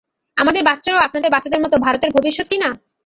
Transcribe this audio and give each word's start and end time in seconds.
আমাদের 0.37 0.61
বাচ্চারাও 0.65 1.05
আপনাদের 1.07 1.29
বাচ্চাদের 1.31 1.63
মতো 1.63 1.75
ভারতের 1.77 2.11
ভবিষ্যত 2.11 2.47
কি 2.51 2.57
না? 2.57 2.69